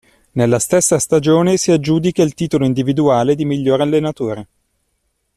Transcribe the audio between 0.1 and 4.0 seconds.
Nella stessa stagione si aggiudica il titolo individuale di miglior